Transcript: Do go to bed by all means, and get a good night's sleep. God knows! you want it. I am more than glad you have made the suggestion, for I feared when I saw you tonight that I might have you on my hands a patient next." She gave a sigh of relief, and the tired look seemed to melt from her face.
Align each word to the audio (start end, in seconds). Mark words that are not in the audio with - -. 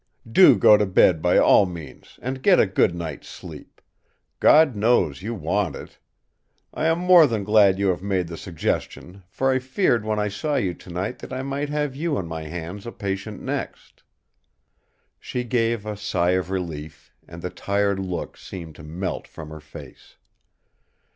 Do 0.31 0.57
go 0.57 0.77
to 0.77 0.87
bed 0.87 1.21
by 1.21 1.37
all 1.37 1.67
means, 1.67 2.17
and 2.23 2.41
get 2.41 2.59
a 2.59 2.65
good 2.65 2.95
night's 2.95 3.27
sleep. 3.27 3.79
God 4.39 4.75
knows! 4.75 5.21
you 5.21 5.35
want 5.35 5.75
it. 5.75 5.99
I 6.73 6.87
am 6.87 6.97
more 6.97 7.27
than 7.27 7.43
glad 7.43 7.77
you 7.77 7.89
have 7.89 8.01
made 8.01 8.27
the 8.27 8.35
suggestion, 8.35 9.21
for 9.29 9.51
I 9.51 9.59
feared 9.59 10.03
when 10.03 10.17
I 10.17 10.27
saw 10.27 10.55
you 10.55 10.73
tonight 10.73 11.19
that 11.19 11.31
I 11.31 11.43
might 11.43 11.69
have 11.69 11.95
you 11.95 12.17
on 12.17 12.27
my 12.27 12.45
hands 12.45 12.87
a 12.87 12.91
patient 12.91 13.43
next." 13.43 14.01
She 15.19 15.43
gave 15.43 15.85
a 15.85 15.95
sigh 15.95 16.31
of 16.31 16.49
relief, 16.49 17.13
and 17.27 17.43
the 17.43 17.51
tired 17.51 17.99
look 17.99 18.37
seemed 18.37 18.73
to 18.77 18.83
melt 18.83 19.27
from 19.27 19.51
her 19.51 19.61
face. 19.61 20.15